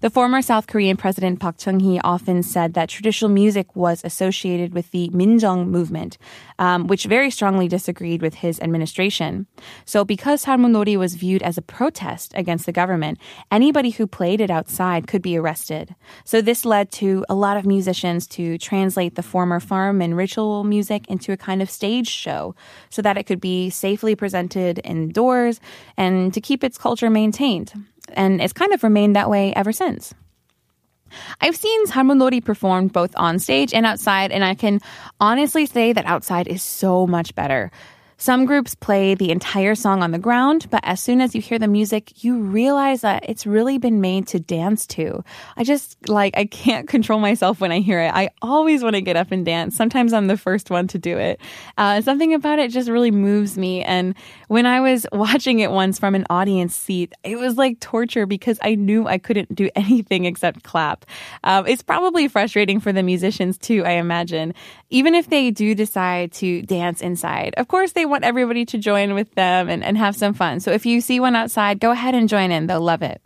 The 0.00 0.10
former 0.10 0.42
South 0.42 0.66
Korean 0.66 0.96
President 0.96 1.40
Park 1.40 1.56
Chung-hee 1.58 2.00
often 2.04 2.42
said 2.42 2.74
that 2.74 2.88
traditional 2.88 3.30
music 3.30 3.74
was 3.74 4.02
associated 4.04 4.74
with 4.74 4.90
the 4.90 5.08
Minjung 5.10 5.68
movement, 5.68 6.18
um, 6.58 6.86
which 6.86 7.04
very 7.04 7.30
strongly 7.30 7.68
disagreed 7.68 8.22
with 8.22 8.34
his 8.34 8.60
administration. 8.60 9.46
So 9.84 10.04
because 10.04 10.44
Salmunori 10.44 10.96
was 10.96 11.14
viewed 11.14 11.42
as 11.42 11.58
a 11.58 11.62
protest 11.62 12.32
against 12.34 12.66
the 12.66 12.72
government, 12.72 13.18
anybody 13.50 13.90
who 13.90 14.06
played 14.06 14.40
it 14.40 14.50
outside 14.50 15.06
could 15.06 15.22
be 15.22 15.36
arrested. 15.36 15.94
So 16.24 16.40
this 16.40 16.64
led 16.64 16.90
to 16.92 17.24
a 17.28 17.34
lot 17.34 17.56
of 17.56 17.66
musicians 17.66 18.26
to 18.28 18.58
translate 18.58 19.14
the 19.14 19.22
former 19.22 19.60
farm 19.60 20.00
and 20.00 20.16
ritual 20.16 20.64
music 20.64 21.08
into 21.08 21.32
a 21.32 21.36
kind 21.36 21.62
of 21.62 21.70
stage 21.70 22.08
show 22.08 22.54
so 22.90 23.02
that 23.02 23.16
it 23.16 23.24
could 23.24 23.40
be 23.40 23.70
safely 23.70 24.14
presented 24.14 24.80
indoors 24.84 25.60
and 25.96 26.32
to 26.34 26.40
keep 26.40 26.64
its 26.64 26.78
culture 26.78 27.10
maintained 27.10 27.72
and 28.14 28.40
it's 28.40 28.52
kind 28.52 28.72
of 28.72 28.82
remained 28.82 29.16
that 29.16 29.30
way 29.30 29.52
ever 29.54 29.72
since. 29.72 30.14
I've 31.40 31.56
seen 31.56 31.86
Salmunori 31.86 32.44
performed 32.44 32.92
both 32.92 33.14
on 33.16 33.38
stage 33.38 33.72
and 33.72 33.86
outside, 33.86 34.30
and 34.30 34.44
I 34.44 34.54
can 34.54 34.80
honestly 35.20 35.66
say 35.66 35.92
that 35.92 36.04
outside 36.06 36.48
is 36.48 36.62
so 36.62 37.06
much 37.06 37.34
better. 37.34 37.70
Some 38.20 38.46
groups 38.46 38.74
play 38.74 39.14
the 39.14 39.30
entire 39.30 39.76
song 39.76 40.02
on 40.02 40.10
the 40.10 40.18
ground, 40.18 40.66
but 40.70 40.80
as 40.82 41.00
soon 41.00 41.20
as 41.20 41.36
you 41.36 41.40
hear 41.40 41.56
the 41.56 41.68
music, 41.68 42.24
you 42.24 42.40
realize 42.40 43.02
that 43.02 43.28
it's 43.28 43.46
really 43.46 43.78
been 43.78 44.00
made 44.00 44.26
to 44.28 44.40
dance 44.40 44.88
to. 44.88 45.22
I 45.56 45.62
just 45.62 46.08
like, 46.08 46.36
I 46.36 46.44
can't 46.44 46.88
control 46.94 47.20
myself 47.20 47.60
when 47.60 47.70
I 47.70 47.78
hear 47.78 48.00
it. 48.00 48.12
I 48.12 48.30
always 48.42 48.82
want 48.82 48.96
to 48.96 49.02
get 49.02 49.14
up 49.14 49.30
and 49.30 49.46
dance. 49.46 49.76
Sometimes 49.76 50.12
I'm 50.12 50.26
the 50.26 50.36
first 50.36 50.68
one 50.68 50.88
to 50.88 50.98
do 50.98 51.16
it. 51.16 51.40
Uh, 51.76 52.00
something 52.00 52.34
about 52.34 52.58
it 52.58 52.72
just 52.72 52.90
really 52.90 53.12
moves 53.12 53.56
me. 53.56 53.84
And 53.84 54.16
when 54.48 54.66
I 54.66 54.80
was 54.80 55.06
watching 55.12 55.60
it 55.60 55.70
once 55.70 56.00
from 56.00 56.16
an 56.16 56.26
audience 56.28 56.74
seat, 56.74 57.12
it 57.22 57.38
was 57.38 57.56
like 57.56 57.78
torture 57.78 58.26
because 58.26 58.58
I 58.62 58.74
knew 58.74 59.06
I 59.06 59.18
couldn't 59.18 59.54
do 59.54 59.70
anything 59.76 60.24
except 60.24 60.64
clap. 60.64 61.06
Um, 61.44 61.68
it's 61.68 61.84
probably 61.84 62.26
frustrating 62.26 62.80
for 62.80 62.92
the 62.92 63.04
musicians 63.04 63.58
too, 63.58 63.84
I 63.84 63.92
imagine. 63.92 64.54
Even 64.90 65.14
if 65.14 65.30
they 65.30 65.52
do 65.52 65.76
decide 65.76 66.32
to 66.32 66.62
dance 66.62 67.00
inside, 67.00 67.54
of 67.58 67.68
course 67.68 67.92
they 67.92 68.07
want 68.08 68.24
everybody 68.24 68.64
to 68.66 68.78
join 68.78 69.14
with 69.14 69.32
them 69.34 69.68
and, 69.68 69.84
and 69.84 69.96
have 69.96 70.16
some 70.16 70.34
fun. 70.34 70.60
So 70.60 70.72
if 70.72 70.86
you 70.86 71.00
see 71.00 71.20
one 71.20 71.36
outside, 71.36 71.80
go 71.80 71.90
ahead 71.90 72.14
and 72.14 72.28
join 72.28 72.50
in. 72.50 72.66
They'll 72.66 72.80
love 72.80 73.02
it. 73.02 73.20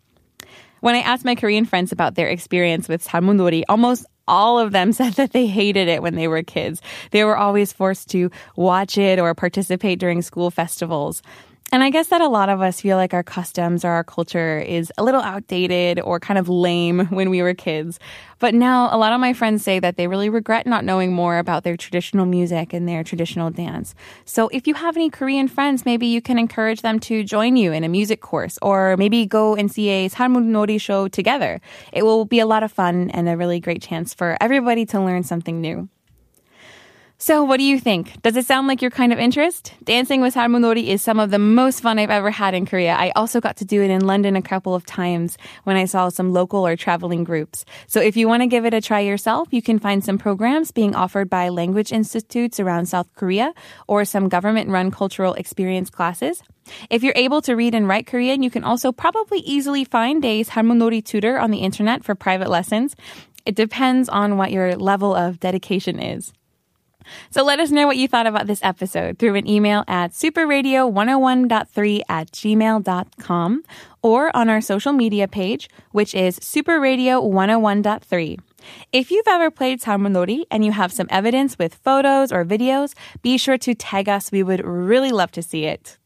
When 0.81 0.95
I 0.97 1.01
asked 1.01 1.25
my 1.25 1.37
Korean 1.37 1.65
friends 1.65 1.93
about 1.93 2.17
their 2.17 2.29
experience 2.29 2.89
with 2.89 3.07
Salmunori, 3.07 3.63
almost 3.69 4.05
all 4.27 4.59
of 4.59 4.73
them 4.73 4.93
said 4.93 5.15
that 5.15 5.33
they 5.33 5.47
hated 5.47 5.89
it 5.89 6.03
when 6.03 6.15
they 6.15 6.29
were 6.29 6.43
kids. 6.43 6.83
They 7.11 7.25
were 7.25 7.37
always 7.37 7.73
forced 7.73 8.11
to 8.11 8.31
watch 8.57 8.99
it 8.99 9.19
or 9.19 9.35
participate 9.35 9.99
during 9.99 10.23
school 10.23 10.51
festivals. 10.51 11.23
And 11.73 11.83
I 11.83 11.89
guess 11.89 12.09
that 12.09 12.21
a 12.21 12.29
lot 12.29 12.51
of 12.51 12.61
us 12.61 12.83
feel 12.83 12.99
like 12.99 13.15
our 13.15 13.23
customs 13.23 13.83
or 13.83 13.89
our 13.89 14.05
culture 14.05 14.59
is 14.59 14.93
a 14.99 15.03
little 15.03 15.23
outdated 15.23 15.99
or 16.01 16.21
kind 16.21 16.37
of 16.39 16.47
lame 16.47 17.07
when 17.07 17.31
we 17.31 17.41
were 17.41 17.55
kids. 17.55 17.99
But 18.41 18.53
now 18.55 18.95
a 18.95 18.99
lot 18.99 19.15
of 19.15 19.21
my 19.21 19.33
friends 19.33 19.63
say 19.63 19.81
that 19.81 19.97
they 19.97 20.07
really 20.07 20.29
regret 20.29 20.67
not 20.67 20.85
knowing 20.85 21.15
more 21.15 21.39
about 21.39 21.65
their 21.65 21.79
traditional 21.79 22.27
music 22.27 22.75
and 22.75 22.87
their 22.87 23.03
traditional 23.03 23.49
dance. 23.49 23.95
So 24.27 24.49
if 24.49 24.67
you 24.67 24.75
have 24.75 24.99
any 24.99 25.09
Korean 25.09 25.49
friends, 25.49 25.87
maybe 25.87 26.07
you 26.07 26.21
can 26.21 26.39
encourage 26.39 26.83
them 26.83 27.01
to 27.01 27.25
join 27.25 27.57
you 27.57 27.73
in 27.73 27.85
a 27.85 27.89
music 27.89 28.21
course 28.21 28.59
or 28.61 28.99
maybe 28.99 29.25
go 29.25 29.55
and 29.55 29.73
see 29.73 29.89
a 29.89 30.11
Salmunori 30.11 30.79
show 30.79 31.09
together. 31.09 31.59
It 31.91 32.03
will 32.03 32.27
be 32.27 32.41
a 32.41 32.47
lot 32.47 32.63
of 32.63 32.71
fun 32.71 33.09
and 33.13 33.31
a 33.31 33.37
really 33.39 33.61
great 33.61 33.81
chance 33.81 34.13
for 34.13 34.37
everybody 34.43 34.85
to 34.87 35.01
learn 35.01 35.23
something 35.23 35.63
new. 35.63 35.89
So, 37.23 37.45
what 37.45 37.59
do 37.59 37.63
you 37.63 37.79
think? 37.79 38.21
Does 38.23 38.35
it 38.35 38.47
sound 38.47 38.67
like 38.67 38.83
your 38.83 38.91
kind 38.91 39.13
of 39.13 39.21
interest? 39.21 39.75
Dancing 39.85 40.21
with 40.21 40.35
Salmunori 40.35 40.89
is 40.89 41.03
some 41.03 41.21
of 41.21 41.31
the 41.31 41.39
most 41.39 41.79
fun 41.79 42.01
I've 42.01 42.11
ever 42.11 42.33
had 42.33 42.53
in 42.53 42.67
Korea. 42.67 42.95
I 42.95 43.13
also 43.15 43.41
got 43.41 43.59
to 43.59 43.65
do 43.65 43.81
it 43.81 43.93
in 43.93 44.05
London 44.05 44.35
a 44.35 44.43
couple 44.43 44.75
of 44.75 44.85
times 44.85 45.39
when 45.63 45.77
I 45.77 45.85
saw 45.85 46.09
some 46.09 46.33
local 46.33 46.67
or 46.67 46.75
traveling 46.75 47.23
groups. 47.23 47.65
So, 47.87 48.01
if 48.01 48.17
you 48.17 48.27
want 48.27 48.43
to 48.43 48.49
give 48.49 48.65
it 48.65 48.75
a 48.75 48.81
try 48.81 48.99
yourself, 48.99 49.47
you 49.53 49.63
can 49.63 49.79
find 49.79 50.05
some 50.05 50.19
programs 50.19 50.73
being 50.73 50.97
offered 50.97 51.31
by 51.31 51.49
language 51.49 51.93
institutes 51.93 52.59
around 52.59 52.87
South 52.87 53.07
Korea 53.15 53.55
or 53.87 54.05
some 54.05 54.29
government 54.29 54.71
run 54.71 54.91
cultural 54.91 55.35
experience 55.35 55.91
classes. 55.91 56.43
If 56.91 57.05
you're 57.05 57.15
able 57.15 57.41
to 57.43 57.55
read 57.55 57.77
and 57.77 57.87
write 57.87 58.09
Korean, 58.09 58.43
you 58.43 58.51
can 58.51 58.65
also 58.65 58.91
probably 58.91 59.39
easily 59.47 59.85
find 59.85 60.25
a 60.25 60.43
Salmunori 60.43 61.05
tutor 61.05 61.39
on 61.39 61.53
the 61.53 61.59
internet 61.59 62.03
for 62.03 62.17
private 62.17 62.51
lessons. 62.51 62.97
It 63.47 63.55
depends 63.55 64.09
on 64.09 64.39
what 64.39 64.51
your 64.51 64.75
level 64.75 65.15
of 65.15 65.39
dedication 65.39 66.01
is. 66.01 66.33
So 67.31 67.45
let 67.45 67.61
us 67.61 67.71
know 67.71 67.87
what 67.87 67.97
you 67.97 68.09
thought 68.09 68.27
about 68.27 68.47
this 68.47 68.61
episode 68.63 69.19
through 69.19 69.37
an 69.37 69.49
email 69.49 69.85
at 69.89 70.13
superradio101.3 70.13 72.03
at 72.09 72.33
gmail.com 72.33 73.63
or 74.03 74.37
on 74.37 74.49
our 74.49 74.61
social 74.61 74.93
media 74.93 75.29
page, 75.29 75.69
which 75.93 76.15
is 76.15 76.39
superradio101.3. 76.41 78.39
If 78.93 79.11
you've 79.11 79.29
ever 79.29 79.51
played 79.51 79.81
Salmunori 79.81 80.45
and 80.51 80.65
you 80.65 80.73
have 80.73 80.93
some 80.93 81.09
evidence 81.11 81.59
with 81.59 81.75
photos 81.75 82.33
or 82.33 82.45
videos, 82.45 82.95
be 83.23 83.37
sure 83.39 83.59
to 83.59 83.75
tag 83.75 84.09
us. 84.09 84.31
We 84.31 84.43
would 84.43 84.65
really 84.65 85.11
love 85.11 85.33
to 85.33 85.43
see 85.43 85.65
it. 85.65 85.99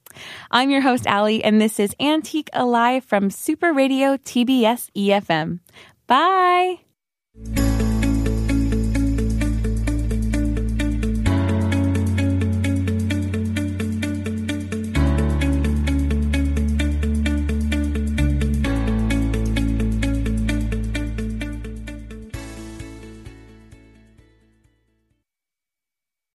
I'm 0.50 0.71
your 0.71 0.81
host, 0.81 1.07
Ali, 1.07 1.45
and 1.45 1.61
this 1.61 1.79
is 1.79 1.95
Antique 2.00 2.49
Alive 2.53 3.05
from 3.05 3.31
Super 3.31 3.73
Radio 3.73 4.17
TBS 4.17 4.91
EFM. 4.97 5.61
Bye! 6.07 6.81